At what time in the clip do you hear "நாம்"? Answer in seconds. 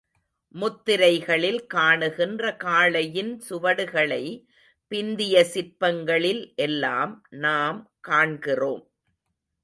7.37-7.79